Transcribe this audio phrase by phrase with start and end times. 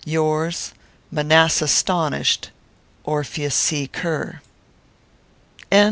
[0.03, 0.73] Yours,
[1.13, 2.49] Manassastonished,
[3.05, 3.85] ORPHEUS C.
[3.85, 4.41] KERR.